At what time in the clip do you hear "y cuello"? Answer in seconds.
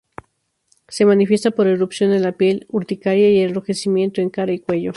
4.51-4.89